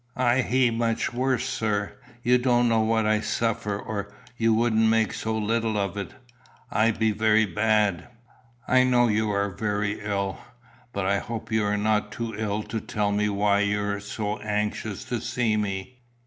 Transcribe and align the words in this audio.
"I 0.15 0.41
he 0.41 0.71
much 0.71 1.13
worse, 1.13 1.47
sir. 1.47 1.95
You 2.23 2.39
don't 2.39 2.67
know 2.67 2.79
what 2.81 3.05
I 3.05 3.19
suffer, 3.19 3.77
or 3.77 4.11
you 4.35 4.51
wouldn't 4.51 4.89
make 4.89 5.13
so 5.13 5.37
little 5.37 5.77
of 5.77 5.95
it. 5.95 6.15
I 6.71 6.89
be 6.89 7.11
very 7.11 7.45
bad." 7.45 8.07
"I 8.67 8.81
know 8.83 9.09
you 9.09 9.29
are 9.29 9.51
very 9.51 9.99
ill, 10.01 10.39
but 10.91 11.05
I 11.05 11.19
hope 11.19 11.51
you 11.51 11.63
are 11.65 11.77
not 11.77 12.11
too 12.11 12.33
ill 12.35 12.63
to 12.63 12.81
tell 12.81 13.11
me 13.11 13.29
why 13.29 13.59
you 13.59 13.79
are 13.79 13.99
so 13.99 14.39
anxious 14.39 15.05
to 15.05 15.21
see 15.21 15.55
me. 15.55 15.99